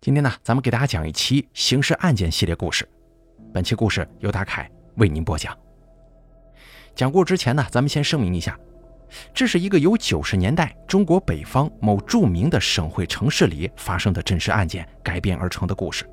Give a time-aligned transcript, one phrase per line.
[0.00, 2.88] 今天呢，咱们给大家讲一期刑事案件系列故事。
[3.52, 5.56] 本期故事由大凯为您播讲。
[6.94, 8.56] 讲故事之前呢，咱们先声明一下，
[9.34, 16.08] 这是一个由九十年代中国北方某著名的省会城市里发生的真实案件改编而成的故事。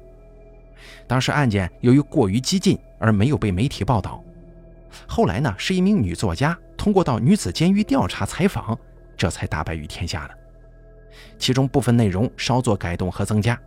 [1.05, 4.21] 当时案件由于过于激进而没有被媒体报道。
[5.05, 8.75] 后来呢，是一名女作家通过到女子监狱调查采访，
[9.15, 10.35] 这才大白于天下的。
[11.37, 13.57] 其中部分内容稍作改动和增加。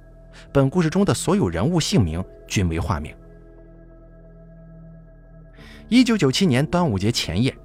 [0.53, 3.15] 本故事中的所有人物姓名均为化名。
[5.89, 7.57] 一九九七年端午节前夜，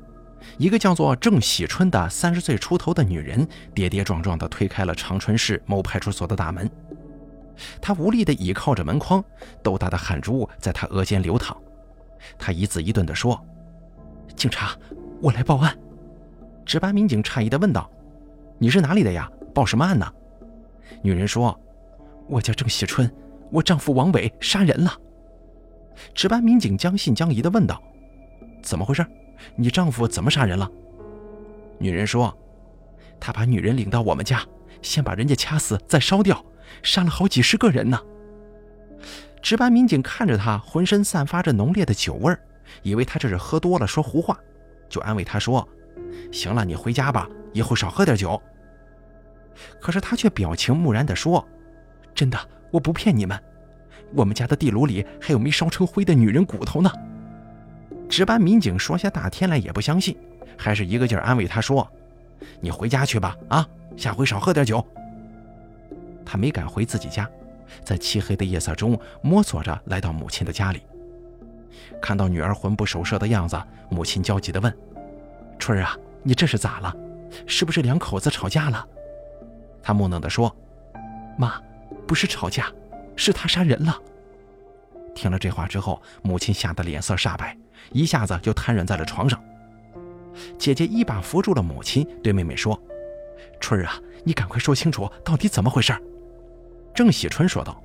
[0.58, 6.70] 一个叫做郑喜春的三十岁出头的女人跌跌撞撞地推开了长春市某派出所的大门。
[7.82, 9.24] 她无力地倚靠着门框，
[9.62, 11.56] 豆大的汗珠在她额间流淌。
[12.38, 13.40] 她一字一顿地说
[14.36, 14.76] ：“警察，
[15.22, 15.78] 我来报案。”
[16.66, 17.92] 值班民警诧异地问道
[18.58, 19.30] ：“你是哪里的呀？
[19.54, 20.10] 报什么案呢？”
[21.04, 21.60] 女人说。
[22.34, 23.08] 我叫郑喜春，
[23.52, 24.92] 我丈夫王伟杀人了。
[26.16, 27.80] 值班民警将信将疑地问道
[28.64, 29.06] ：“怎么回事？
[29.56, 30.68] 你丈夫怎么杀人了？”
[31.78, 32.36] 女人说
[33.22, 34.44] ：“他把女人领到我们家，
[34.82, 36.44] 先把人家掐死，再烧掉，
[36.82, 38.00] 杀了好几十个人呢。”
[39.40, 42.40] 值班民警看着他浑身散发着浓烈的酒味儿，
[42.82, 44.40] 以为他这是喝多了说胡话，
[44.90, 45.68] 就安慰他说
[46.34, 48.42] ：“行了，你回家吧，以后少喝点酒。”
[49.80, 51.48] 可是他却表情木然地说。
[52.14, 52.38] 真的，
[52.72, 53.38] 我不骗你们，
[54.14, 56.92] 我们家的地炉里还有没烧成灰的女人骨头呢。
[58.08, 60.16] 值班民警说下大天来也不相信，
[60.58, 61.90] 还是一个劲儿安慰他说
[62.62, 64.86] ：“你回家去吧，啊，下回少喝点酒。”
[66.24, 67.28] 他没敢回自己家，
[67.84, 70.84] 在漆黑的夜色中摸索着来到母亲的家里。
[72.00, 74.72] 看到女儿魂不守舍的样子，母亲焦急地问
[75.58, 76.96] ：“春儿啊，你这是咋了？
[77.48, 78.88] 是不是两口子吵架了？”
[79.82, 80.56] 他木讷地说
[81.36, 81.60] ：“妈。”
[82.08, 82.72] 不是吵架，
[83.16, 84.00] 是他杀人了。
[85.16, 87.56] 听了这话之后，母亲吓得脸色煞白，
[87.92, 89.42] 一下子就瘫软在了床上。
[90.58, 92.80] 姐姐一把扶住了母亲，对妹妹说
[93.62, 95.94] ：“春儿啊，你赶快说清楚，到底怎么回事？”
[96.94, 97.80] 郑喜春说道：“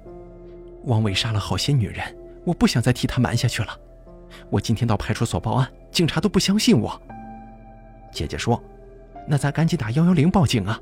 [0.84, 3.78] 王伟杀了好些女人，我不想再替他瞒下去了。
[4.48, 7.00] 我今天到派出所报案，警察都不相信我。”
[8.10, 8.62] 姐姐说
[9.28, 10.80] ：“那咱赶紧打幺幺零报警啊！”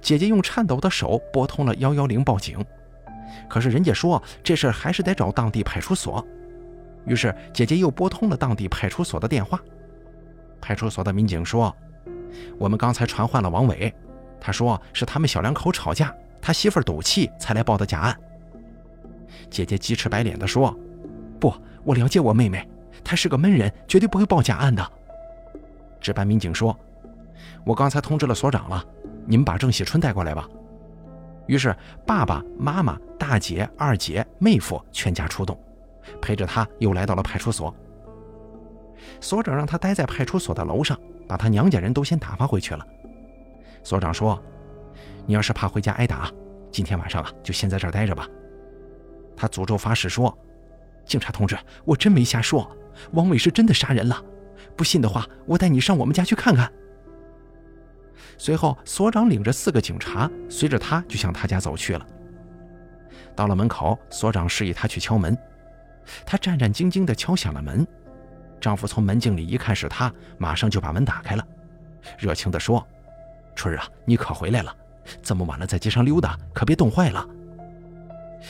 [0.00, 2.64] 姐姐用颤抖的手拨通了幺幺零报警，
[3.48, 6.24] 可是人家说这事还是得找当地派出所。
[7.04, 9.60] 于是姐姐又拨通了当地派出所的电话。
[10.60, 11.74] 派出所的民警说
[12.58, 13.94] ：“我们刚才传唤了王伟，
[14.40, 18.16] 他说是他们小两口吵架，他媳妇赌气才来报的假案。”
[19.48, 20.76] 姐姐鸡翅白脸地说
[21.38, 21.54] ：“不，
[21.84, 22.68] 我了解我妹妹，
[23.04, 24.84] 她是个闷人，绝对不会报假案的。”
[26.00, 26.76] 值班民警说
[27.64, 28.84] ：“我刚才通知了所长了。”
[29.26, 30.48] 你们把郑喜春带过来吧。
[31.46, 31.74] 于是，
[32.06, 35.58] 爸爸妈妈、大姐、二姐、妹夫全家出动，
[36.20, 37.74] 陪着他又来到了派出所。
[39.20, 40.98] 所长让他待在派出所的楼上，
[41.28, 42.84] 把他娘家人都先打发回去了。
[43.84, 44.42] 所长说
[45.26, 46.30] ：“你要是怕回家挨打，
[46.72, 48.28] 今天晚上啊，就先在这儿待着吧。”
[49.36, 50.36] 他诅咒发誓说
[51.06, 52.68] ：“警察同志，我真没瞎说，
[53.12, 54.20] 王伟是真的杀人了。
[54.76, 56.72] 不信的话，我带你上我们家去看看。”
[58.38, 62.06] 随后，所长领着四个警察，随着他就向他家走去了。
[63.34, 65.36] 到了门口，所长示意他去敲门。
[66.24, 67.86] 他战战兢兢地敲响了门。
[68.60, 71.46] 丈夫从门镜里一看是他，马上就把门打开了，
[72.18, 72.86] 热情地说
[73.54, 74.74] ：“春儿啊，你可回来了！
[75.22, 77.26] 这么晚了，在街上溜达，可别冻坏了。”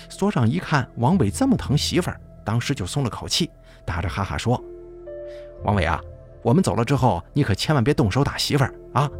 [0.08, 3.50] 所长一看王伟这么疼媳妇儿，当时就松了口气，
[3.84, 4.62] 打着哈哈说
[5.64, 6.00] ：“王伟啊，
[6.42, 9.10] 我们走了之后，你可千万别动手打媳妇儿啊！”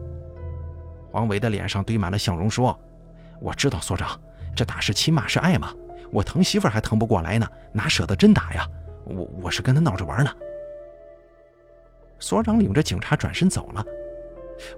[1.16, 2.78] 王伟的脸上堆满了笑容，说
[3.40, 4.20] ：“我知道，所长，
[4.54, 5.72] 这打是亲，骂是爱嘛。
[6.12, 8.68] 我疼媳妇还疼不过来呢，哪舍得真打呀？
[9.06, 10.30] 我我是跟他闹着玩呢。”
[12.20, 13.82] 所长领着警察转身走了，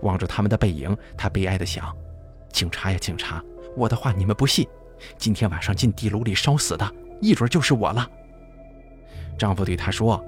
[0.02, 1.92] 望着他们的背影，他悲哀地想
[2.52, 3.42] ：“警察呀，警察，
[3.76, 4.64] 我的话你们不信，
[5.16, 6.88] 今天晚上进地炉里烧死的，
[7.20, 8.08] 一准就是我了。”
[9.36, 10.24] 丈夫对她说：“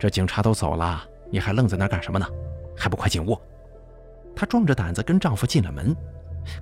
[0.00, 2.26] 这警察都走了，你还愣在那干什么呢？
[2.74, 3.38] 还不快进屋！”
[4.36, 5.94] 她壮着胆子跟丈夫进了门，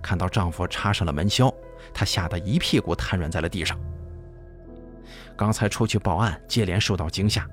[0.01, 1.53] 看到丈夫插上了门销，
[1.93, 3.79] 她吓得一屁股瘫软在了地上。
[5.37, 7.47] 刚才出去报案，接连受到惊吓，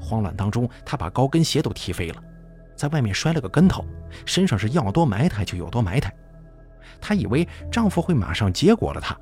[0.00, 2.22] 慌乱当中，她把高跟鞋都踢飞了，
[2.74, 3.84] 在外面摔了个跟头，
[4.24, 6.12] 身上是要多埋汰就有多埋汰。
[7.00, 9.16] 她以为丈夫会马上结果了她，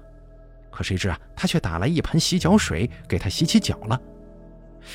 [0.71, 4.01] 可谁知啊，他却打来一盆洗脚水给她洗起脚了。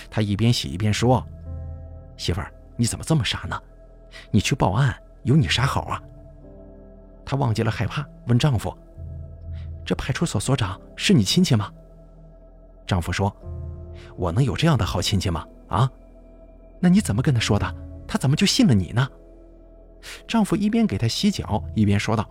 [0.10, 1.26] 她一边洗一边说
[2.18, 3.62] ：“媳妇儿，你怎么这么傻呢？
[4.32, 6.02] 你去报案。”有你啥好啊？
[7.26, 8.76] 她忘记了害怕，问丈夫
[9.86, 11.72] ：“这派出所所长是你亲戚吗？”
[12.88, 13.36] 丈夫说
[14.18, 15.46] ：“我能有这样的好亲戚吗？
[15.68, 15.90] 啊？
[16.80, 17.76] 那你怎么跟他说的？
[18.08, 19.08] 他怎么就信了你呢？”
[20.28, 22.28] 丈夫一边给她洗脚，一边说道：“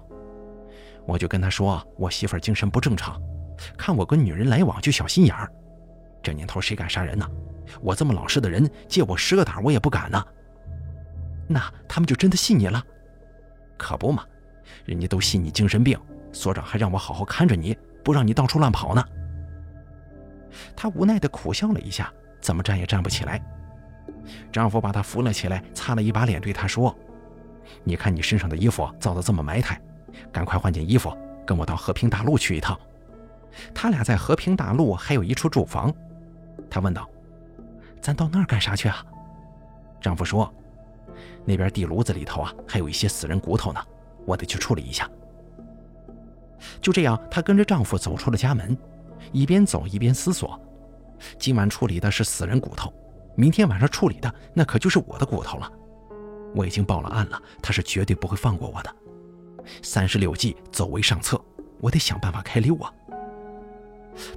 [1.06, 3.22] 我就跟他说，我媳妇儿精神不正常，
[3.78, 5.50] 看我跟女人来往就小心眼儿。
[6.20, 7.26] 这年头谁敢杀人呢？
[7.81, 10.22] 我这么老实的人，借我十个胆我也不敢呢。
[11.52, 12.81] 那他们就真的信你了？
[13.76, 14.25] 可不嘛，
[14.85, 15.99] 人家都信你精神病，
[16.32, 19.05] 所长还让我好好看着你，不让你到处乱跑呢。”
[20.76, 23.43] 她无奈地苦笑了一下，怎么站也站不起来。
[24.52, 26.97] 丈夫把她扶了起来，擦了一把脸，对她说。
[27.82, 29.81] 你看你身上的衣服造得这么埋汰，
[30.31, 31.12] 赶快换件衣服，
[31.44, 32.79] 跟我到和平大陆去一趟。
[33.75, 35.93] 他俩在和平大陆还有一处住房。
[36.70, 37.11] 他问道
[38.00, 39.05] ：“咱到那儿干啥去啊？”
[40.00, 40.53] 丈夫说
[41.44, 43.81] ：“那边地炉子里头啊，还有一些死人骨头呢，
[44.26, 45.08] 我得去处理一下。”
[46.81, 48.76] 就这样，她跟着丈夫走出了家门，
[49.32, 50.60] 一边走一边思索：
[51.38, 52.92] 今晚处理的是死人骨头，
[53.34, 55.70] 明天晚上处理的那可就是我的骨头了。
[56.54, 58.94] 我已经报了案了，他是绝对不会放过我的。
[59.82, 61.40] 三十六计，走为上策，
[61.81, 62.93] 我得想办法开溜啊！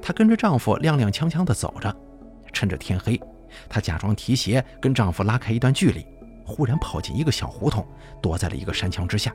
[0.01, 1.93] 她跟着丈夫踉踉跄跄地走着，
[2.53, 3.19] 趁着天黑，
[3.67, 6.05] 她假装提鞋跟丈夫拉开一段距离，
[6.45, 7.85] 忽然跑进一个小胡同，
[8.21, 9.33] 躲在了一个山墙之下。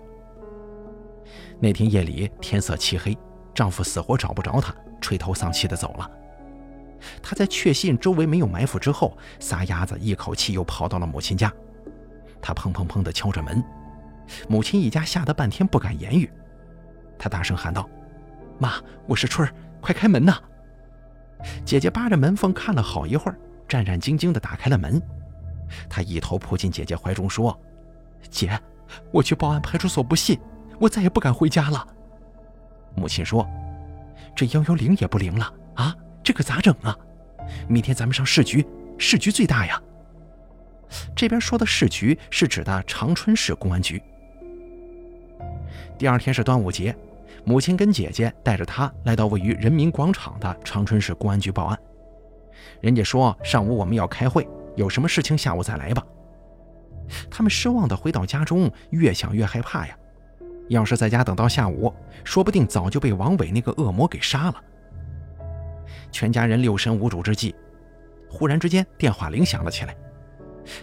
[1.60, 3.16] 那天夜里天色漆黑，
[3.54, 6.10] 丈夫死活找不着她，垂头丧气地走了。
[7.22, 11.52] 她在确信周围没有埋伏之后，撒丫子一口气又跑到了母亲家。
[12.40, 13.62] 他砰砰砰地敲着门，
[14.48, 16.30] 母亲一家吓得半天不敢言语。
[17.18, 17.88] 他大声喊道
[18.58, 18.74] ：“妈，
[19.06, 20.38] 我是春儿，快开门呐！”
[21.64, 25.02] 姐姐扒着门缝看了好一会儿，战战兢兢地打开了门。
[25.88, 27.58] 他一头扑进姐姐怀中，说
[28.30, 28.58] ：“姐，
[29.12, 30.38] 我去报案派出所不信，
[30.78, 31.86] 我再也不敢回家了。”
[32.96, 33.48] 母亲说
[34.34, 36.96] ：“这幺幺零也不灵了啊，这可咋整啊？
[37.68, 38.66] 明天咱们上市局，
[38.98, 39.80] 市局最大呀。”
[41.14, 44.02] 这边说的市局是指的长春市公安局。
[45.98, 46.96] 第二天是端午节，
[47.44, 51.78] 母亲跟姐姐带着她来到位于人民广场的长春市公安局报案。
[52.80, 54.48] 人家说上午我们要开会，
[54.78, 56.06] 有什么事情下午再来吧。
[57.28, 59.98] 他们失望地回到家中，越想越害怕呀。
[60.68, 61.92] 要是在家等到下午，
[62.22, 64.54] 说不定早就被王伟那个恶魔给杀了。
[66.12, 67.56] 全家人六神无主之际，
[68.30, 69.96] 忽然之间电话铃响了起来。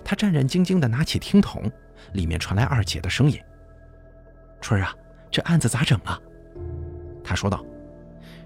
[0.04, 1.72] 他战战兢兢地拿起听筒，
[2.14, 3.40] 里面传来二姐的声音
[4.60, 4.94] ：“春儿啊，
[5.32, 6.20] 这案子咋整啊？”
[7.24, 7.64] 他说道：“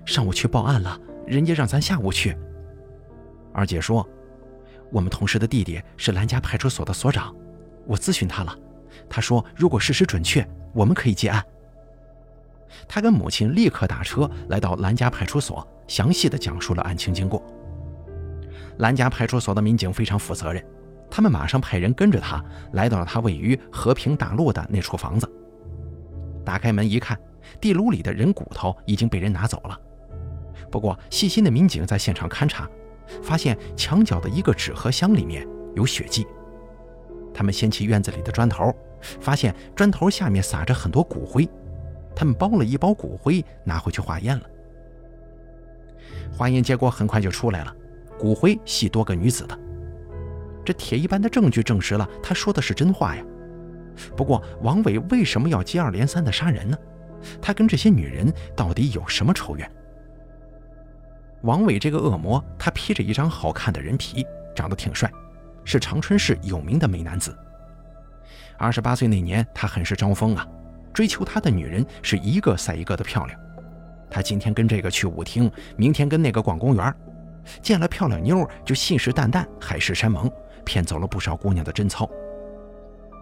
[0.05, 2.37] 上午去报案了，人家让咱下午去。”
[3.51, 4.07] 二姐说
[4.91, 7.35] ：“我们同事的弟弟是兰家派出所的所长，
[7.85, 8.55] 我咨询他了，
[9.09, 11.43] 他说如果事实准确，我们可以接案。”
[12.87, 17.43] 他跟母亲立刻打车来到兰家派出所，详细的讲述了案情经过。
[18.77, 20.63] 兰家派出所的民警非常负责任。
[21.11, 22.43] 他们马上派人跟着他
[22.73, 25.27] 来到了他位于和平大路的那处房子。
[26.45, 27.19] 打开门一看，
[27.59, 29.79] 地炉里的人骨头已经被人拿走了。
[30.71, 32.69] 不过，细心的民警在现场勘查，
[33.21, 36.25] 发现墙角的一个纸盒箱里面有血迹。
[37.33, 38.73] 他们掀起院子里的砖头，
[39.21, 41.47] 发现砖头下面撒着很多骨灰。
[42.15, 44.43] 他们包了一包骨灰拿回去化验了。
[46.31, 47.73] 化验结果很快就出来了，
[48.17, 49.57] 骨灰系多个女子的。
[50.65, 53.23] 这铁一般的证据证实了他说的是真话呀。
[54.15, 56.77] 不过王伟为什么要接二连三的杀人呢？
[57.41, 59.69] 他跟这些女人到底有什么仇怨？
[61.43, 65.09] 王伟这个恶魔，他披着一张好看的人皮，长得挺帅，
[65.63, 67.37] 是长春市有名的美男子。
[68.57, 70.45] 二十八岁那年，他很是招风啊，
[70.93, 73.39] 追求他的女人是一个赛一个的漂亮。
[74.09, 76.93] 他今天跟这个去舞厅，明天跟那个逛公园，
[77.61, 80.29] 见了漂亮妞就信誓旦旦，海誓山盟。
[80.65, 82.07] 骗走了不少姑娘的贞操。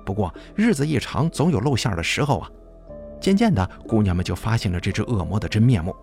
[0.06, 2.50] 不过日子一长，总有露馅的时候啊。
[3.22, 5.96] 渐渐的，姑娘们就发现了这只恶魔的真面目，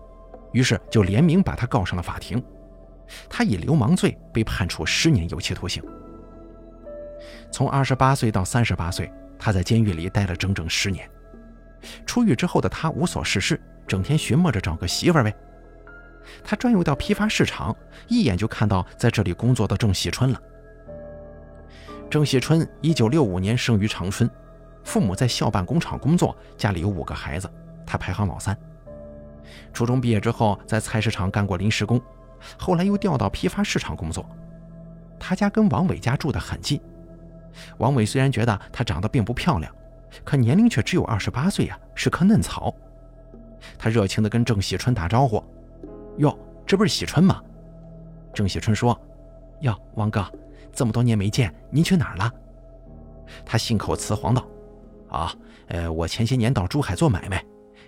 [0.55, 2.41] 于是就联名把他告上了法庭。
[3.29, 5.83] 他以流氓罪被判处十年有期徒刑。
[7.51, 11.07] 从二十八岁到三十八岁，他在监狱里待了整整十年。
[12.05, 15.35] 出狱之后的他无所事事，整天寻摸着找个媳妇儿呗。
[16.41, 17.75] 他转悠到批发市场，
[18.07, 20.41] 一眼就看到在这里工作的郑喜春了。
[22.09, 24.29] 郑喜春，一九六五年生于长春，
[24.85, 27.51] 父母在校办工厂工作，家里有五个孩子，
[27.85, 28.57] 他排行老三。
[29.73, 32.01] 初中毕业之后，在菜市场干过临时工，
[32.57, 34.25] 后来又调到批发市场工作。
[35.19, 36.79] 他家跟王伟家住得很近。
[37.77, 39.73] 王伟虽然觉得她长得并不漂亮，
[40.23, 42.73] 可年龄却只有二十八岁呀，是棵嫩草。
[43.77, 45.43] 他热情地跟郑喜春打招呼
[46.19, 46.37] ：“哟，
[46.67, 47.41] 这不是喜春吗？”
[48.33, 48.99] 郑喜春说
[49.61, 50.23] ：“哟，王哥，
[50.73, 52.31] 这么多年没见，您去哪儿了？”
[53.45, 54.45] 他信口雌黄道
[55.09, 55.33] ：“啊，
[55.67, 57.43] 呃，我前些年到珠海做买卖，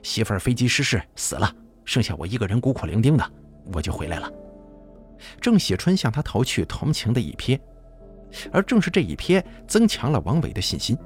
[0.08, 3.32] 媳妇儿飞机失事死了，剩下我一个人孤苦伶仃的，
[3.74, 4.32] 我就回来了。”
[5.42, 7.60] 郑喜春向他投去同情的一瞥，
[8.50, 10.98] 而正是这一瞥增强了王伟的信心，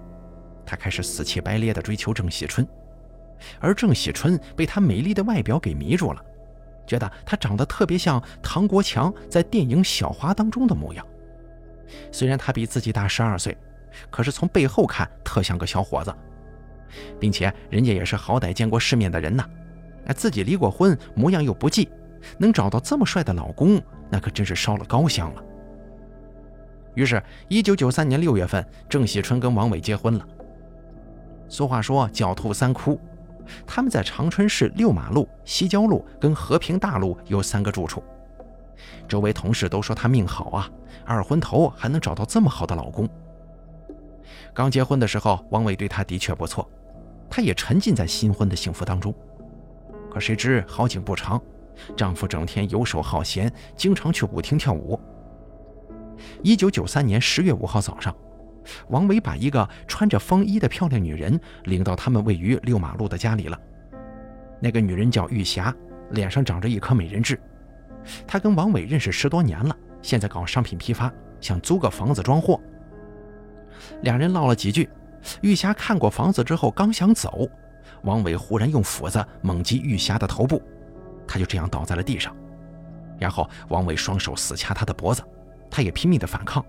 [0.63, 2.65] 他开始死乞白咧地追求郑喜春，
[3.59, 6.23] 而郑喜春被他美丽的外表给迷住了，
[6.85, 11.03] 觉得他长得特别像唐国强在电影《小花》当中的模样。
[12.11, 13.57] 虽然他比自己大十二岁，
[14.11, 16.13] 可是从背后看特像个小伙子，
[17.19, 19.43] 并且人家也是好歹见过世面的人呐，
[20.05, 21.89] 哎，自己离过婚，模样又不济，
[22.37, 23.81] 能找到这么帅的老公。
[24.09, 25.43] 那可真是烧了高香了。
[26.95, 30.27] 于是，一九九三年六月份，郑喜春跟王伟结婚了。
[31.47, 32.99] 俗话说“狡兔三窟”，
[33.65, 38.03] 他们在长春市六马路、西郊路跟和平大路有三个住处。
[39.07, 40.69] 周围同事都说他命好啊，
[41.05, 43.07] 二婚头还能找到这么好的老公。
[44.53, 46.69] 刚结婚的时候，王伟对他的确不错，
[47.31, 49.11] 她也沉浸在新婚的幸福当中。
[50.11, 51.41] 可谁知好景不长。
[51.95, 54.99] 丈夫整天游手好闲，经常去舞厅跳舞。
[56.43, 58.15] 一九九三年十月五号早上，
[58.89, 63.59] 王伟把一个穿着风衣的漂亮女人领到他们位于六马路的家里了。
[64.59, 65.73] 那个女人叫玉霞，
[66.11, 67.39] 脸上长着一颗美人痣。
[68.27, 72.59] 她跟王伟认识十多年了，现在搞商品批发，想租个房子装货。
[74.01, 74.87] 两人唠了几句，
[75.41, 77.47] 玉霞看过房子之后刚想走，
[78.03, 80.61] 王伟忽然用斧子猛击玉霞的头部。
[81.27, 82.35] 他就这样倒在了地上，
[83.17, 85.23] 然后王伟双手死掐她的脖子，
[85.69, 86.65] 他也拼命的反抗。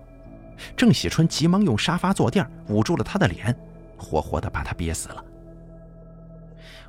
[0.77, 3.53] 郑喜春急忙用沙发坐垫捂住了她的脸，
[3.97, 5.25] 活活的把她憋死了。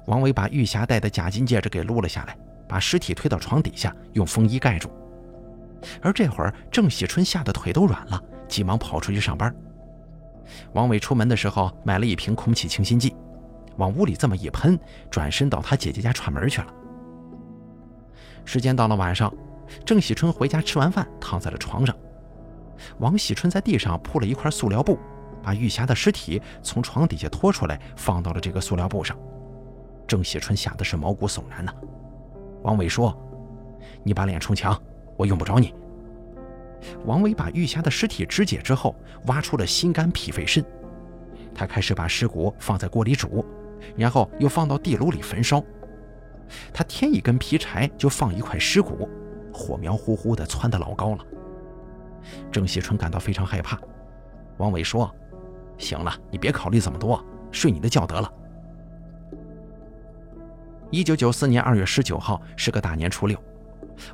[0.05, 2.37] 王伟把玉霞戴的假金戒指给撸了下来，
[2.69, 4.91] 把尸体推到床底下，用风衣盖住。
[6.01, 9.53] 而这会儿，郑喜春吓得腿都软了，急忙跑出去上班。
[10.73, 13.15] 王伟出门的时候买了一瓶空气清新剂，
[13.77, 14.79] 往屋里这么一喷，
[15.11, 16.67] 转身到他姐姐家串门去了。
[18.45, 19.33] 时间到了晚上，
[19.85, 21.95] 郑喜春回家吃完饭，躺在了床上。
[22.99, 24.99] 王喜春在地上铺了一块塑料布，
[25.43, 29.17] 把玉霞的尸体从床底下拖出来，放到了这个塑料布上。
[30.07, 31.73] 郑喜春吓得是毛骨悚然呐。
[32.63, 33.17] 王伟说
[34.05, 34.79] ：“你把脸冲墙，
[35.17, 35.75] 我用不着你。”
[37.05, 38.95] 王伟把玉霞的尸体肢解之后，
[39.27, 40.65] 挖出了心肝脾肺肾。
[41.55, 43.45] 他开始把尸骨放在锅里煮，
[43.97, 45.63] 然后又放到地炉里焚烧。
[46.73, 49.09] 他添一根皮柴，就放一块尸骨，
[49.53, 51.25] 火苗呼呼的窜得老高了。
[52.51, 53.79] 郑喜春感到非常害怕。
[54.59, 55.11] 王伟说
[55.79, 58.31] ：“行了，你别考虑这么多，睡你的觉得了。”
[60.91, 63.39] 一九九四年二月十九号是个大年初六，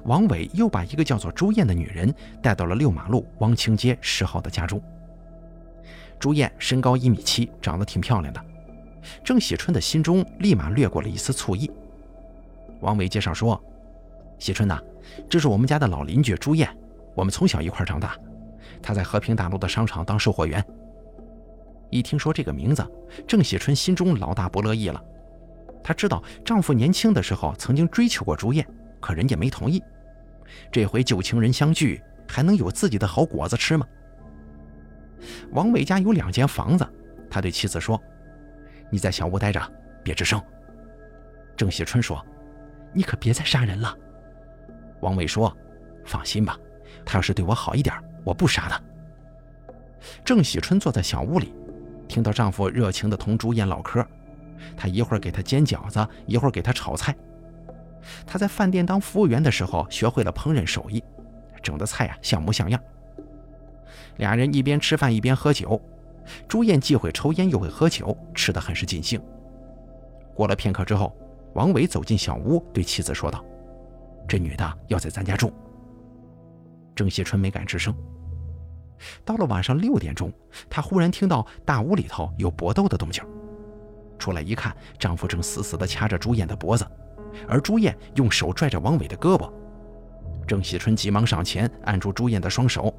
[0.04, 4.82] 王伟又把一个叫做朱艳的女人带到了六马路汪清街十号的家中。
[6.18, 8.44] 朱艳身高一米七，长得挺漂亮的。
[9.24, 11.70] 郑喜春的心中立马掠过了一丝醋意。
[12.80, 13.58] 王伟介绍说
[14.38, 14.78] ：“喜春呐，
[15.28, 16.68] 这是我们家的老邻居朱艳，
[17.14, 18.14] 我们从小一块长大。
[18.82, 20.62] 她在和平大路的商场当售货员。”
[21.88, 22.86] 一听说这个名字，
[23.26, 25.02] 郑喜春心中老大不乐意了。
[25.82, 28.66] 她知道丈夫年轻的时候曾经追求过朱艳，
[29.00, 29.82] 可人家没同意。
[30.70, 33.86] 这回旧情人相聚，还能有自己的好果子吃吗？
[35.52, 36.86] 王伟家有两间房子，
[37.30, 38.00] 他对妻子说
[38.90, 39.60] ：“你在小屋待着，
[40.02, 40.40] 别吱声。”
[41.56, 42.24] 郑喜春说。
[42.92, 43.96] 你可别再杀人了，
[45.00, 45.56] 王伟说
[46.04, 46.58] ：“放心吧，
[47.04, 48.82] 他要是对我好一点，我不杀他。”
[50.26, 51.54] 郑喜春坐在小屋里，
[52.08, 54.04] 听到丈夫热情地同朱艳唠嗑，
[54.76, 57.14] 他一会儿给他煎饺子，一会儿给他炒菜。
[58.26, 61.02] 他在饭店当服务员的时候，学会了烹饪手艺，
[61.62, 62.80] 整的菜啊像模像样。
[64.16, 65.80] 俩人一边吃饭一边喝酒，
[66.48, 69.20] 朱艳既会抽烟又会喝酒，吃得很是尽兴。
[70.34, 71.16] 过了片刻之后。
[71.54, 73.44] 王伟走进小屋，对妻子说道
[74.28, 75.52] ：“这女的要在咱家住。”
[76.94, 77.92] 郑喜春没敢吱声。
[79.24, 80.32] 到了晚上六点钟，
[80.68, 83.20] 她忽然听到大屋里头有搏斗的动静，
[84.16, 86.86] 出来一看，丈夫正死死地掐着朱艳的脖子，
[87.48, 89.50] 而朱燕用手拽着王伟的胳膊。
[90.46, 92.92] 郑喜春急忙上前按住朱燕的双手，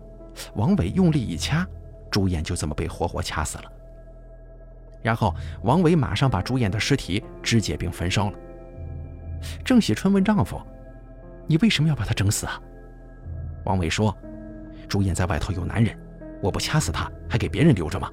[0.55, 1.67] 王伟用力一掐，
[2.09, 3.65] 朱燕就这么被活活掐死了。
[5.01, 5.33] 然后，
[5.63, 8.37] 王伟马上把朱燕的尸体肢解并焚烧了。
[9.65, 10.61] 郑喜春问丈夫
[11.47, 12.61] ：“你为什么要把她整死啊？”
[13.65, 14.15] 王伟说
[14.87, 15.97] ：“朱燕在外头有男人，
[16.41, 18.09] 我不掐死她，还给别人留着吗？”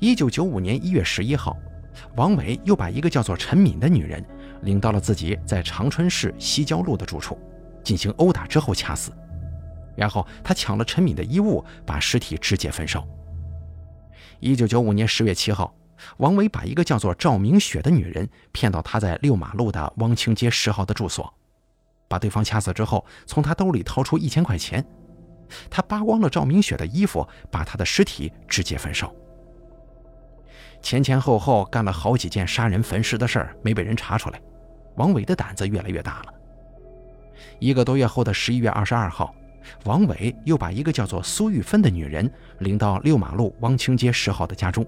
[0.00, 1.56] 一九九五年一月十一号，
[2.16, 4.24] 王伟又把一个叫做陈敏的女人
[4.62, 7.38] 领到了自己在长春市西郊路的住处，
[7.82, 9.12] 进行殴打之后掐死。
[9.96, 13.06] 然后他抢了陈敏的衣物，把尸体直接焚烧。
[14.40, 15.74] 一九九五年十月七号，
[16.18, 21.32] 王伟把一个叫做赵明雪的女人骗到他在六马路的汪清街十号的住所，
[22.08, 24.84] 把对方掐死之后，从他兜里掏出一千块钱。
[25.70, 29.10] 他扒光了赵明雪的衣服，把她的尸体直接焚烧。
[30.82, 34.40] 前前后后干了好几件杀人焚尸的事儿，没被人查出来。
[34.96, 36.34] 王伟的胆子越来越大了。
[37.58, 39.34] 一个多月后的十一月二十二号，
[39.84, 42.30] 王伟又把一个叫做苏玉芬的女人
[42.60, 44.86] 领到六马路汪清街十号的家中。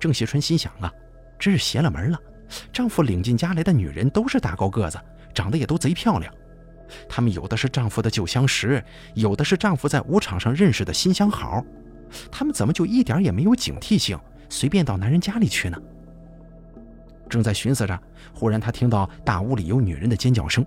[0.00, 0.92] 郑喜春心想啊，
[1.38, 2.18] 真是邪了门了。
[2.72, 4.98] 丈夫领进家来的女人都是大高个子，
[5.34, 6.32] 长得也都贼漂亮。
[7.08, 8.82] 他们有的是丈夫的旧相识，
[9.14, 11.62] 有的是丈夫在舞场上认识的新相好。
[12.32, 14.18] 他们怎么就一点也没有警惕性？
[14.48, 15.76] 随便到男人家里去呢？
[17.28, 17.98] 正在寻思着，
[18.34, 20.64] 忽然她听到大屋里有女人的尖叫声。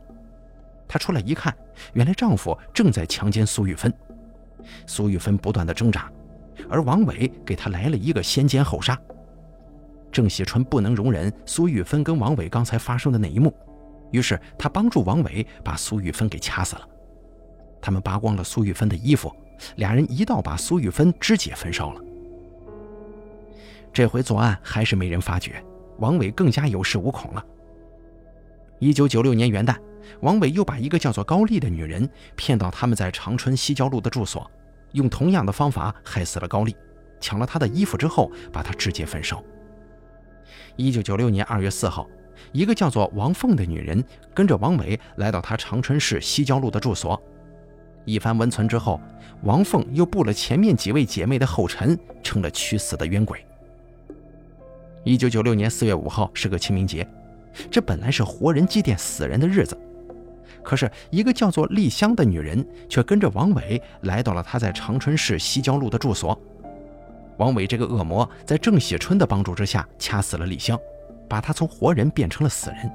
[0.87, 1.55] 她出来一看，
[1.93, 3.91] 原来丈夫正在强奸苏玉芬。
[4.85, 6.11] 苏玉芬不断的挣扎，
[6.69, 8.99] 而王伟给她来了一个先奸后杀。
[10.11, 13.51] 郑喜春不能容忍苏玉芬跟王伟刚才发生的那一幕，
[14.11, 16.87] 于是他帮助王伟把苏玉芬给掐死了。
[17.81, 19.33] 他们扒光了苏玉芬的衣服，
[19.77, 22.01] 俩人一道把苏玉芬肢解焚烧了。
[23.93, 25.63] 这回作案还是没人发觉，
[25.99, 27.45] 王伟更加有恃无恐了。
[28.79, 29.75] 一九九六年元旦，
[30.21, 34.49] 王伟又把一个叫做高丽的女人骗到他们在长春西郊路的住所，
[34.93, 36.75] 用同样的方法害死了高丽，
[37.19, 39.43] 抢了她的衣服之后，把她直接焚烧。
[40.77, 42.07] 一九九六年二月四号，
[42.53, 47.21] 一个叫做王凤的女人跟着王伟来到他长春市西郊路的住所，
[48.05, 48.99] 一番温存之后，
[49.43, 53.45] 王凤又步了前面几位姐妹的后尘，成了屈死的冤鬼。
[55.03, 57.07] 一九九六年四月五号是个清明节，
[57.71, 59.75] 这本来是活人祭奠死人的日子，
[60.61, 66.39] 可是一个叫做丽香的女人却跟着王伟来到了他在长春市西郊路的住所。
[67.37, 70.79] 王伟这个恶魔在郑喜春的帮助之下掐死了丽香，
[71.27, 72.91] 把她从活人变成了死人。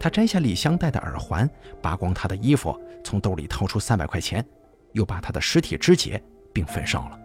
[0.00, 1.48] 他摘下丽香戴的耳环，
[1.80, 4.44] 扒光她的衣服，从兜里掏出三百块钱，
[4.92, 6.20] 又把她的尸体肢解
[6.52, 7.20] 并焚烧了。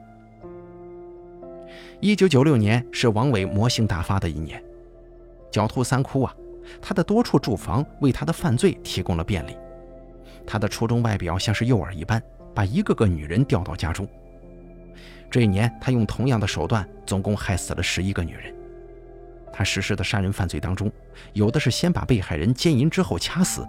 [2.03, 4.59] 一九九六年是王伟魔性大发的一年，
[5.51, 6.35] 狡兔三窟啊，
[6.81, 9.55] 他的多处住房为他的犯罪提供了便利。
[10.47, 12.19] 他的初中外表像是诱饵一般，
[12.55, 14.07] 把一个个女人调到家中。
[15.29, 18.51] 这一年，他用同样的手段，总共害死了十一个女人。
[19.53, 20.91] 他实施的杀人犯罪当中，
[21.33, 23.63] 有的是先把被害人奸淫之后掐死，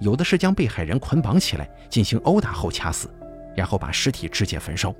[0.00, 3.08] 有的是将被害人捆绑起来进行殴打后掐死，
[3.56, 4.94] 然后把尸体肢解焚烧。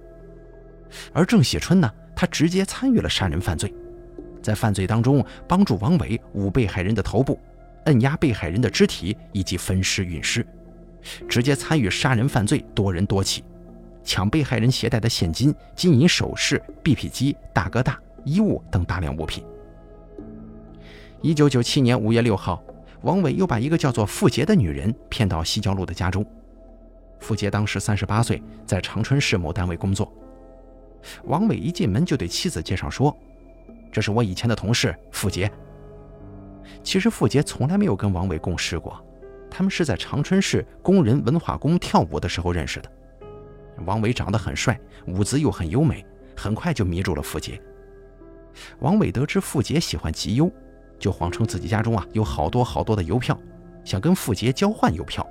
[1.12, 1.92] 而郑喜春呢？
[2.20, 3.72] 他直接参与了杀人犯罪，
[4.42, 7.40] 在犯罪当中帮助王伟捂被害人的头部，
[7.86, 10.46] 摁压被害人的肢体以及分尸运尸，
[11.26, 13.42] 直接参与杀人犯罪多人多起，
[14.04, 19.42] 抢被害人携带的现金、金银首饰、BP 机、大哥大、衣物等大量物品。
[21.22, 22.62] 一九九七年五月六号，
[23.00, 26.22] 王伟又把一个叫做付杰的女人骗到西郊路的家中。
[27.18, 30.12] 付杰当时三十八岁，在长春市某单位工作。
[31.24, 33.16] 王伟一进门就对妻子介绍说
[33.90, 35.50] ：“这是我以前的同事付杰。”
[36.82, 39.04] 其实付杰从来没有跟王伟共事过，
[39.50, 42.90] 他们是在长春市工人文化宫跳舞的时候认识的。
[43.86, 46.04] 王伟长得很帅，舞姿又很优美，
[46.36, 47.60] 很快就迷住了付杰。
[48.80, 50.50] 王伟得知付杰喜欢集邮，
[50.98, 53.38] 就谎称自己家中啊有好多好多的邮票，
[53.84, 55.26] 想跟付杰交换邮票。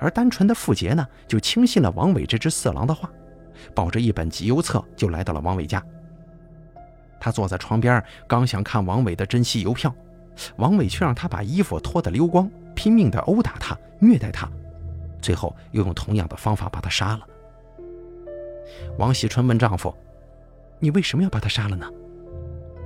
[0.00, 3.10] 而单纯的付杰呢，就轻信了王伟这只色狼的话。
[3.74, 5.82] 抱着一本集邮册就来到了王伟家。
[7.18, 9.94] 他坐在床边，刚想看王伟的珍稀邮票，
[10.56, 14.48] 王伟却让他把衣服脱得溜光，拼命地殴打他、虐待他，
[15.20, 17.26] 最后又用同样的方法把他杀了。
[18.98, 19.94] 王喜春问丈夫
[20.78, 21.88] ：“你为什么要把他杀了呢？”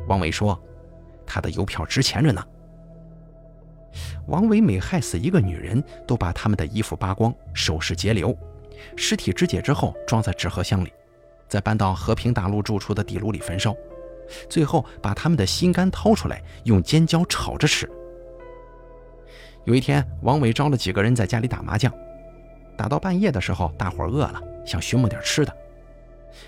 [0.06, 0.58] 王伟说
[1.26, 2.42] ：“他的邮票值钱着呢。”
[4.28, 8.36] 王伟每害死一个女人，都把他们的衣服扒光，首饰截留。
[8.96, 10.92] 尸体肢解之后，装在纸盒箱里，
[11.48, 13.74] 再搬到和平大路住处的地炉里焚烧，
[14.48, 17.90] 最后把他们的心肝掏出来，用尖椒炒着吃。
[19.64, 21.92] 有一天，王伟招了几个人在家里打麻将，
[22.76, 25.56] 打到半夜的时候，大伙饿了，想寻摸点吃的。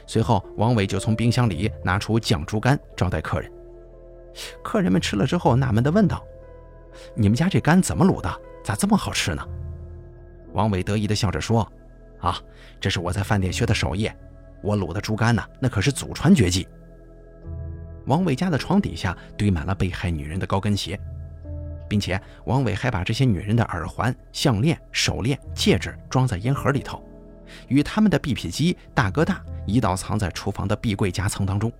[0.06, 3.52] 随后，王伟就从冰箱里拿出酱猪肝招待客人。
[4.62, 6.24] 客人们吃了之后，纳闷地问道
[7.14, 8.40] ：“你们家这肝怎么卤的？
[8.64, 9.46] 咋这么好吃呢？”
[10.54, 11.70] 王伟得意地笑着说。
[12.22, 12.40] 啊，
[12.80, 14.10] 这是我在饭店学的手艺，
[14.62, 16.66] 我卤的猪肝呢，那可是祖传绝技。
[18.06, 20.98] 王伟家的床底下堆满了被害女人的高跟鞋，
[21.88, 27.04] 并且王伟还把这些女人的耳环、项链、手链、戒指装在烟盒里头，
[27.68, 31.70] 与他们的 BP 机、大哥大一道藏在厨房的壁柜夹层当中。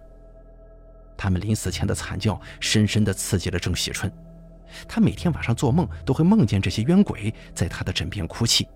[1.16, 4.12] 他们临死前的惨叫深深地刺激了郑喜春，
[4.88, 8.66] 他每天晚上做梦都会梦见这些冤鬼在他的枕边哭泣。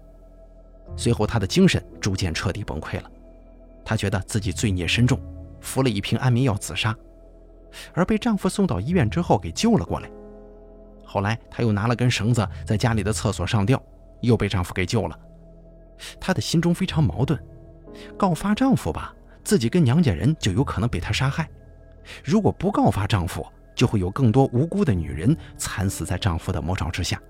[0.96, 3.10] 随后，他的精神逐渐彻底崩溃了，
[3.84, 5.20] 她觉得自己罪孽深重，
[5.60, 6.96] 服了一瓶安眠药自杀。
[7.92, 10.10] 而被丈夫送到医院之后给救了过来。
[11.04, 13.80] 后来，她又拿了根绳子在家里的厕所上吊，
[14.22, 15.18] 又被丈夫给救了。
[16.18, 17.38] 她的心中非常矛盾：
[18.16, 21.44] 告发丈夫吧，自己跟娘家人就有可能被他杀害；
[22.24, 27.20] 如果不告发丈夫，就会有更多无辜的女人惨死在丈夫的魔爪之下。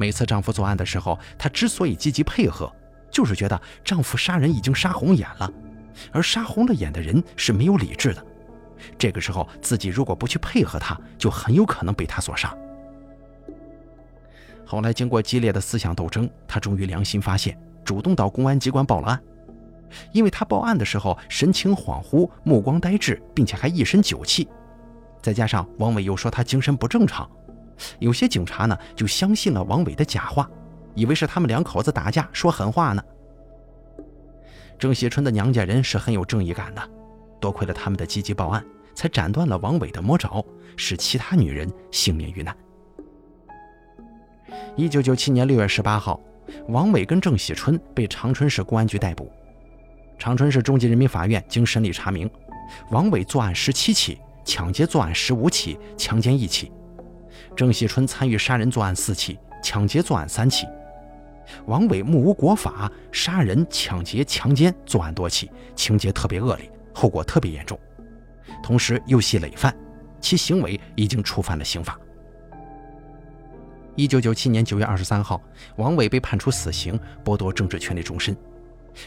[0.00, 2.72] 每次丈夫作案的时候，她之所以积极配合，
[3.10, 5.52] 就是觉得丈夫杀人已经杀红眼了，
[6.10, 8.26] 而杀红了眼的人是没有理智的。
[8.96, 12.56] 这个时候，自己如果不去配合他，就很有可能被他所杀。
[14.64, 19.22] 后来经过激烈的思想斗争，他终于良心发现，主动到公安机关报了案。
[20.12, 24.48] 因为他报案的时候神情恍惚、目光呆滞，并且还一身酒气，
[25.20, 27.30] 再加上王伟又说他精神不正常，
[27.98, 30.48] 有些警察呢就相信了王伟的假话，
[30.94, 33.02] 以为是他们两口子打架说狠话呢。
[34.78, 36.90] 郑喜春的娘家人是很有正义感的。
[37.40, 38.62] 多亏了他们的积极报案，
[38.94, 40.44] 才斩断了王伟的魔爪，
[40.76, 42.54] 使其他女人幸免于难。
[44.76, 46.20] 一九九七年六月十八号，
[46.68, 49.30] 王伟跟郑喜春被长春市公安局逮捕。
[50.18, 52.30] 长春市中级人民法院经审理查明，
[52.90, 56.70] 王伟作案十七起，抢劫作案十五起，强奸一起；
[57.56, 60.66] 郑喜春参与杀人作案四起，抢劫作案三起；
[61.66, 66.70] 王伟目无国法，杀人、抢劫、强奸作案多起，情节特别恶劣。
[66.92, 67.78] 后果特别严重，
[68.62, 69.74] 同时又系累犯，
[70.20, 71.98] 其行为已经触犯了刑法。
[73.94, 75.40] 一九九七年九月二十三号，
[75.76, 78.34] 王伟被判处死刑，剥夺政治权利终身；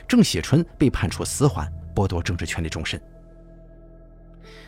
[0.08, 3.00] 郑喜春被判处死缓，剥夺政治权利终身。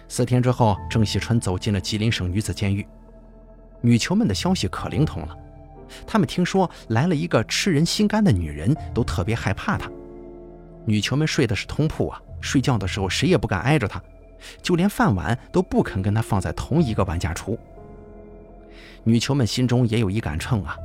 [0.07, 2.85] 四天之后，郑喜春走进了吉林省女子监狱，
[3.85, 5.37] 女囚们的消息可灵通了，
[6.07, 9.87] 她们听说来了一个吃人心肝的女人，都特别害怕她。
[10.85, 12.19] 女囚们睡的是通铺啊。
[12.41, 14.01] 睡觉的时候，谁也不敢挨着她，
[14.61, 17.59] 就连饭碗都不肯跟她放在同一个碗架处。
[19.03, 20.75] 女囚们心中也有一杆秤啊，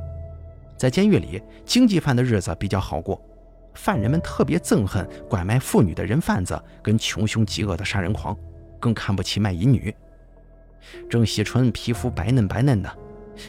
[0.77, 3.19] 在监狱里，经济犯的日子比较好过，
[3.73, 8.37] 犯人们特别憎恨拐卖妇女的人贩子跟穷凶极恶的杀人狂，
[8.79, 9.93] 更看不起卖淫女。
[11.09, 12.91] 郑喜春皮肤白嫩白嫩的，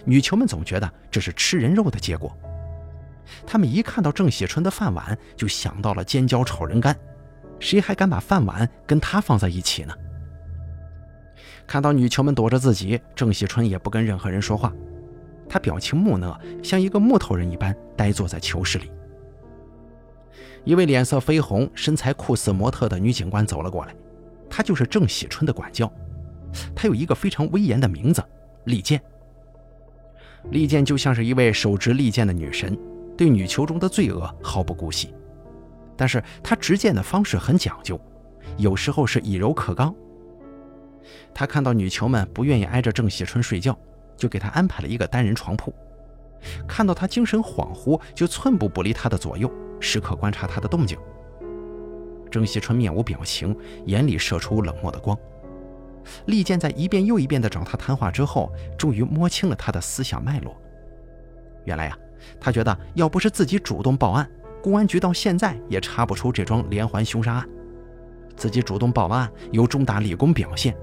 [0.05, 2.37] 女囚们总觉得这是吃人肉的结果。
[3.47, 6.97] 他们一看到郑喜春的饭碗，就想到了尖椒炒人干。
[7.59, 9.95] 谁还敢把饭碗跟他放在一起呢？
[11.65, 14.73] 看到女囚们躲着自己，郑喜春也不跟任何人说话，
[15.49, 18.91] 他表情木讷，像一个木头人一般呆坐在囚室里。
[20.65, 23.95] 一位脸色绯红、身材酷似模特的女警官走了过来，
[24.51, 25.91] 她就是郑喜春的管教，
[26.75, 28.23] 她有一个非常威严的名字——
[28.67, 29.01] 利剑。
[30.51, 32.77] 利剑就像是一位手执利剑的女神，
[33.17, 35.15] 对女囚中的罪恶毫不顾惜。
[35.97, 38.01] 但是他执剑的方式很讲究，
[38.57, 39.95] 有时候是以柔克刚。
[41.35, 43.79] 他看到女囚们不愿意挨着郑喜春睡觉，
[44.17, 45.73] 就给她安排了一个单人床铺。
[46.67, 50.99] 看到她精神恍惚，就寸步不离她的左右，时刻观察她的动静。
[52.31, 55.17] 郑喜春面无表情，眼里射出冷漠的光。
[56.27, 60.57] 利剑在一遍又一遍地找他谈话之后，终于摸清了他的思想脉络。
[61.65, 61.99] 原来呀，
[62.41, 64.29] 他觉得要不是自己主动报案。
[64.63, 67.49] 公安局到现在也查不出这桩连环凶杀案，
[68.37, 70.77] 自己主动报了案，有重大立功表现，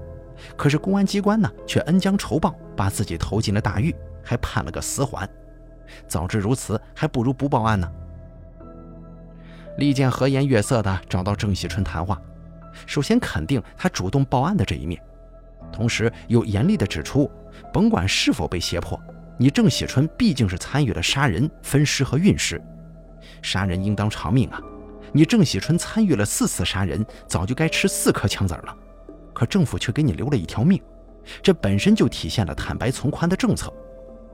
[0.54, 5.26] 可是公安机关呢却恩将仇报，把自己投进了大狱，还判了个死缓。
[6.06, 7.90] 早知如此，还不如不报案呢。
[9.78, 12.20] 利剑和颜悦色地找到郑喜春谈话，
[12.86, 15.02] 首先肯定他主动报案的这一面，
[15.72, 17.30] 同时又严厉地指出，
[17.72, 19.00] 甭管是否被胁迫，
[19.38, 22.60] 你郑喜春毕竟是参与了杀人、分尸和运尸。
[23.42, 24.60] 杀人应当偿命啊！
[25.12, 28.76] 你郑喜春参与了四次杀人，早就该吃四颗枪子了，
[29.32, 30.80] 可政府却给你留了一条命，
[31.42, 33.72] 这本身就体现了坦白从宽的政策，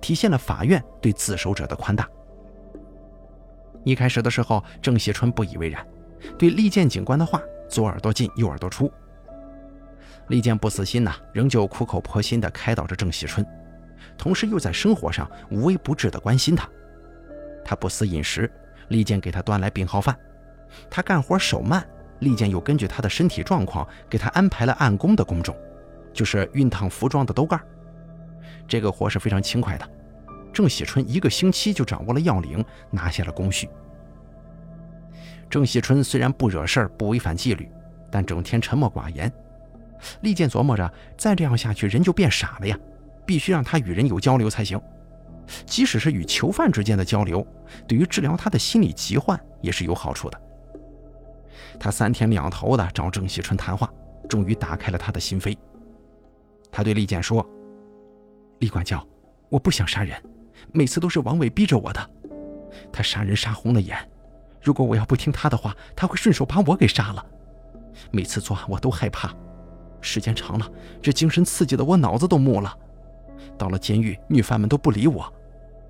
[0.01, 2.09] 体现了法院对自首者的宽大。
[3.85, 5.87] 一开始的时候，郑喜春不以为然，
[6.37, 8.93] 对利剑警官的话左耳朵进右耳朵出。
[10.29, 13.47] 利剑不死心呐，仍旧苦口婆心地开导着郑喜春，
[14.19, 16.69] 同时又在生活上无微不至地关心他。
[17.65, 18.51] 他不思饮食。
[18.89, 20.17] 利剑给他端来病号饭，
[20.89, 21.85] 他干活手慢，
[22.21, 25.57] 利剑又根据他的身体状况给他安排了暗工的工种，
[26.13, 27.61] 就是熨烫服装的兜盖。
[28.69, 29.91] 这个活是非常轻快的。
[30.53, 33.69] 郑喜春一个星期就掌握了要领，拿下了工序。
[35.51, 37.69] 郑喜春虽然不惹事儿、不违反纪律，
[38.09, 39.33] 但整天沉默寡言。
[40.21, 42.79] 利剑琢磨着，再这样下去，人就变傻了呀，
[43.25, 44.81] 必须让他与人有交流才行。
[45.65, 47.47] 即使是与囚犯之间的交流，
[47.87, 50.41] 对于治疗他的心理疾患也是有好处的。
[51.79, 53.89] 他三天两头的找郑喜春谈话，
[54.29, 55.57] 终于打开了他的心扉。
[56.73, 57.47] 他对利剑说
[58.59, 59.07] ：“李管教，
[59.49, 60.21] 我不想杀人，
[60.73, 62.11] 每次都是王伟逼着我的。
[62.93, 63.97] 他杀人杀红了眼，
[64.61, 67.25] 如果我要不听他的话，他会顺手把我给杀了。
[68.11, 69.33] 每次作案我都害怕，
[70.07, 70.71] 时间长了，
[71.03, 72.75] 这精神刺激的我脑子都木了。
[73.59, 75.31] 到了监狱，女犯们都不理我，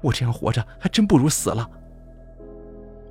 [0.01, 1.69] 我这样活着还真不如死了。”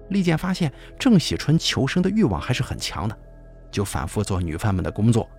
[0.10, 3.18] 利剑发现郑喜春求生的欲望还是很强的，
[3.72, 5.30] 就反复做女犯们的工作，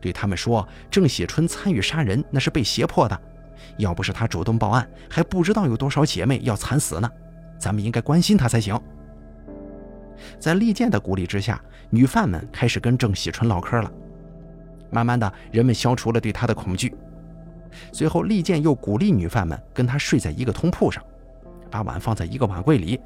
[0.00, 3.20] 对他们说：“郑喜春参与杀人那是被胁迫的，
[3.78, 7.10] 要不是他主动报案，还不知道有多少姐妹要惨死呢。
[7.58, 8.78] 咱们应该关心他才行。”
[10.38, 13.92] 在利剑的鼓励之下，女犯们开始跟郑喜春唠嗑了。
[14.94, 16.94] 慢慢的，人们消除了对他的恐惧。
[17.92, 21.02] 随后，利剑又鼓励女犯们跟他睡在一个通铺上，
[21.68, 23.00] 把碗放在一个碗柜里。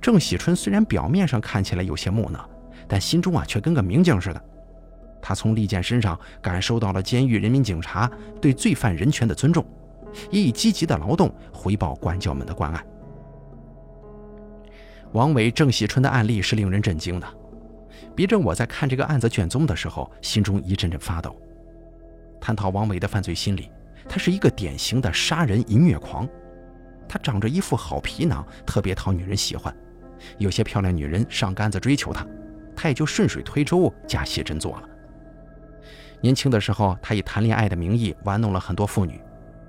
[0.00, 2.48] 郑喜春虽然表面上看起来有些木讷，
[2.86, 4.40] 但心中啊却跟个明镜似的。
[5.20, 8.08] 他从利剑身上感受到了监狱人民警察
[8.40, 9.66] 对罪犯人权的尊重，
[10.30, 12.84] 也以积极的劳动回报管教们的关爱。
[15.10, 17.26] 王伟、郑喜春的案例是令人震惊的。
[18.14, 21.36] 别着我在看这个案子卷宗的时候，心中一阵阵发抖。
[22.40, 23.70] 探讨王伟的犯罪心理，
[24.08, 26.28] 他是一个典型的杀人淫虐狂。
[27.08, 29.74] 他长着一副好皮囊，特别讨女人喜欢。
[30.38, 32.26] 有些漂亮女人上杆子追求他，
[32.74, 34.88] 他也就顺水推舟假戏真做了。
[36.20, 39.20] 年轻的时候，他以谈恋爱的名义玩弄了很多妇女，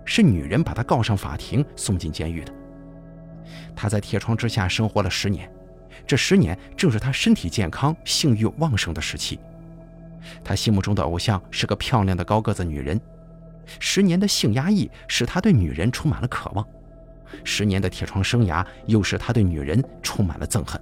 [0.05, 2.53] 是女人把他告上法庭，送进监狱的。
[3.75, 5.51] 他在铁窗之下生活了十年，
[6.05, 9.39] 这十年正是他身体健康、性欲旺盛的时期。
[10.43, 12.99] 他心目中的偶像是个漂亮的高个子女人，
[13.79, 16.65] 十年的性压抑使他对女人充满了渴望。
[17.43, 20.79] 十年的铁窗生涯，又使他对女人充满了憎恨。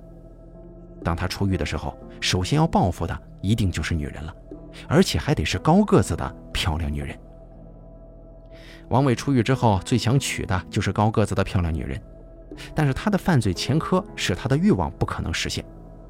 [1.04, 4.34] 当他出狱的时候，首先要报复的一定就是女人了，
[4.88, 7.18] 而且还得是高个子的漂亮女人。
[8.90, 12.00] 王伟出狱之后，最想娶的就是高个子的漂亮女人，
[12.76, 15.64] 但是他的犯罪前科使他的欲望不可能实现，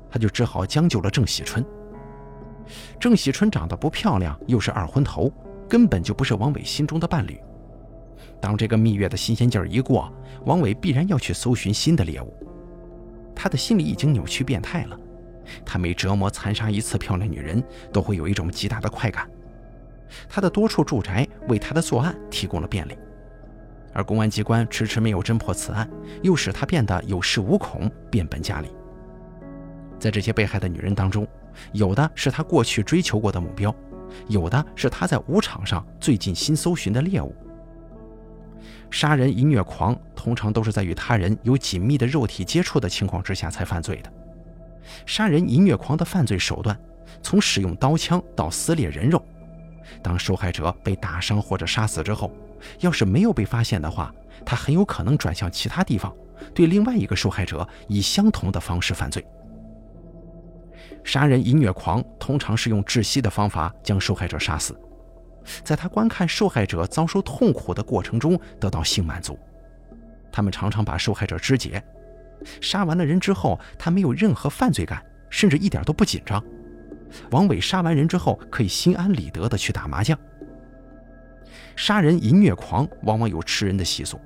[0.10, 1.64] 他就只好将就了郑喜春。
[3.00, 5.32] 郑喜春长得不漂亮，又是二婚头，
[5.68, 7.40] 根本就不是王伟心中的伴侣。
[8.40, 10.12] 当这个蜜月的新鲜劲儿一过，
[10.46, 12.34] 王伟必然要去搜寻新的猎物。
[13.36, 15.00] 他的心里已经扭曲变态了，
[15.66, 19.30] 他每折磨残杀一次漂亮女人，都会有一种极大的快感。
[20.30, 22.98] 他的多处住宅为他的作案提供了便利，
[23.94, 25.90] 而公安机关迟迟没有侦破此案，
[26.22, 28.68] 又使他变得有恃无恐，变本加厉。
[30.00, 31.28] 在这些被害的女人当中，
[31.72, 33.74] 有的是他过去追求过的目标，
[34.28, 37.34] 有的是他在舞场上最近新搜寻的猎物。
[38.90, 44.14] 杀人淫虐狂通常都是在与他人有紧密的肉体接触的情况之下才犯罪的。
[45.06, 46.78] 杀人淫虐狂的犯罪手段，
[47.22, 49.24] 从使用刀枪到撕裂人肉。
[50.02, 52.32] 当受害者被打伤或者杀死之后，
[52.80, 54.14] 要是没有被发现的话，
[54.46, 56.14] 他很有可能转向其他地方，
[56.54, 59.26] 对另外一个受害者以相同的方式犯罪。
[61.04, 64.78] 杀人淫虐狂通常是用窒息的方法将受害者杀死。
[65.64, 69.38] 在他观看受害者遭受痛苦的过程中得到性满足，
[70.32, 71.84] 他们常常把受害者肢解。
[72.62, 76.42] 杀完了人之后，他没有任何犯罪感，甚至一点都不紧张。
[77.32, 80.18] 王伟杀完人之后，可以心安理得地去打麻将。
[81.76, 84.20] 杀人淫虐狂往往有吃人的习俗，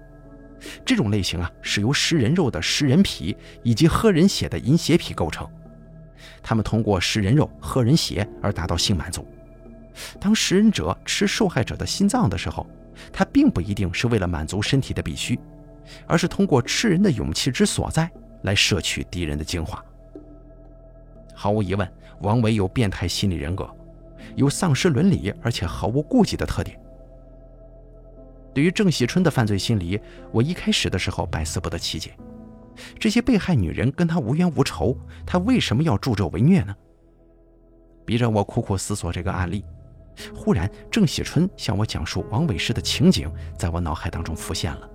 [0.86, 5.48] 这种类型啊是由食人肉的食人皮以及喝人血的淫血皮构成。
[6.42, 9.26] 他们通过食人肉、喝人血而达到性满足。
[10.20, 12.68] 当食人者吃受害者的心脏的时候，
[13.14, 15.40] 他并不一定是为了满足身体的必须，
[16.06, 18.10] 而是通过吃人的勇气之所在
[18.44, 19.84] 来摄取敌人的精华。
[21.40, 21.88] 毫无疑问，
[22.22, 23.70] 王伟有变态心理人格，
[24.36, 26.80] 有丧失伦理而且毫无顾忌的特点。
[28.56, 32.18] 对于郑喜春的犯罪心理，我一开始的时候百思不得其解：
[32.98, 34.98] 这些被害女人跟他无冤无仇，
[35.28, 36.76] 他为什么要助纣为虐呢？
[38.04, 39.64] 逼着我苦苦思索这个案例。
[40.34, 44.90] 忽然，郑喜春向我讲述王伟时的情景，在我脑海当中浮现了。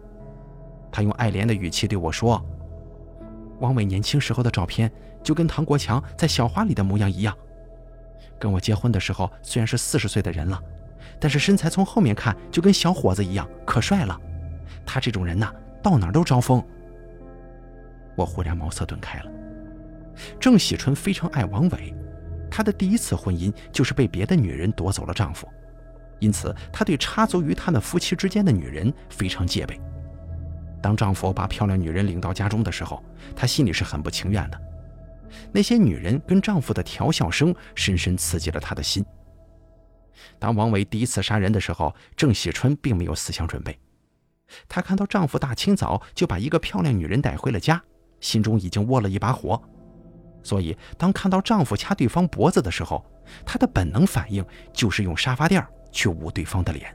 [0.91, 2.45] 他用爱怜的语气对我说
[3.61, 4.91] ：“王伟年轻时候的照片，
[5.23, 7.37] 就跟唐国强在《小花》里的模样一样。
[8.39, 10.61] 跟我结婚的时候，虽然是四十岁的人了，
[11.21, 14.19] 但是身材从后面看就跟小伙子一样，可帅了。
[14.85, 16.63] 他这种人呐，到哪都招风。
[18.17, 19.31] 我忽然茅塞顿开了。
[20.41, 21.95] 郑喜春非常爱王伟，
[22.51, 25.49] 她的第一次婚姻就是被别的女人夺走了丈夫，
[26.19, 29.81] 因此她对插足于他们夫妻之间的女人非常戒备。
[30.83, 33.03] 当丈夫把漂亮女人领到家中的时候，
[33.37, 34.61] 她心里是很不情愿的。
[35.53, 39.05] 那些女人跟丈夫的调笑声，深深刺激了她的心。
[40.39, 43.79] 当王伟第一次杀人的时候，郑喜春并没有思想准备。
[44.69, 47.83] 她看到丈夫大清早就把一个漂亮女人带回了家，
[48.21, 49.61] 心中已经窝了一把火。
[50.43, 53.05] 所以，当看到丈夫掐对方脖子的时候，
[53.47, 56.95] 她的本能反应就是用沙发垫去捂对方的脸。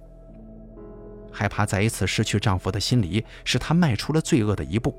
[1.31, 4.95] 害怕再一次失去丈夫的心理，使她迈出了罪恶的一步。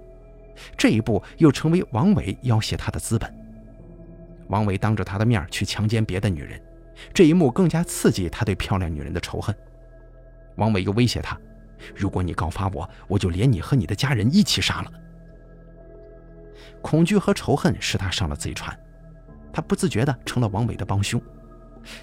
[0.77, 3.33] 这一步又成为王伟要挟她的资本。
[4.49, 6.61] 王伟当着她的面去强奸别的女人，
[7.12, 9.55] 这一幕更加刺激他对漂亮女人的仇恨。
[10.57, 11.38] 王伟又威胁她
[11.94, 14.92] ：“如果你告发我，我就连你和你的家人一起杀了。”
[16.83, 18.77] 恐惧和仇恨使他上了贼船，
[19.53, 21.21] 他不自觉地成了王伟的帮凶。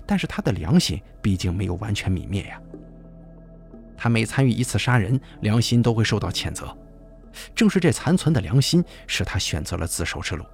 [0.05, 2.61] 但是他的良心毕竟没有完全泯灭呀。
[3.97, 6.75] 他每参与一次杀人，良心都会受到谴责。
[7.53, 10.45] 正是这残存的良心，使他选择了自首之路。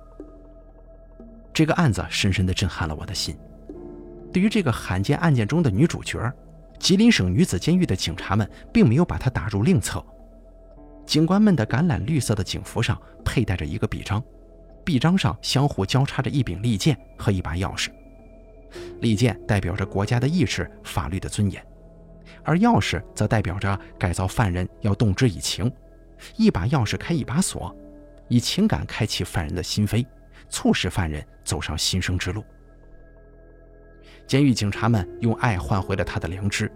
[1.54, 3.38] 这个案子深深地震撼了我的心。
[4.34, 6.32] 对于这个罕见案件中的女主角，
[6.80, 10.04] 吉林省女子监狱的警察们并没有把她打入另册。
[11.06, 14.24] 警官们的橄榄绿色的警服上佩戴着一个臂章，
[14.86, 17.89] 臂章上相互交叉着一柄利剑和一把钥匙。
[19.02, 21.62] 利剑代表着国家的意志、法律的尊严，
[22.44, 25.70] 而钥匙则代表着改造犯人要动之以情。
[26.36, 27.76] 一把钥匙开一把锁，
[28.28, 30.06] 以情感开启犯人的心扉，
[30.50, 32.44] 促使犯人走上新生之路。
[34.28, 36.72] 监狱警察们用爱换回了他的良知，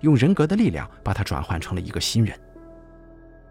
[0.00, 2.38] 用人格的力量把他转换成了一个新人。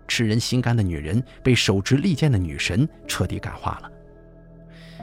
[0.08, 3.92] 吃人心肝的女人被手执利剑的女神彻底感化了。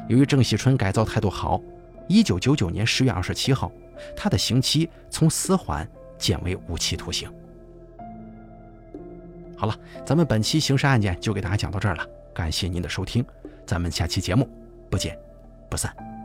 [0.08, 1.60] 由于郑喜春改造态度好，
[2.08, 3.70] 一九九九年十月二十七号，
[4.16, 7.30] 他的刑期从死缓减为无期徒刑。
[9.56, 13.24] 好了，咱们本期刑事案件就给大家讲到这儿了，感谢您的收听，
[13.66, 14.48] 咱们下期节目
[14.90, 15.18] 不见
[15.70, 16.15] 不散。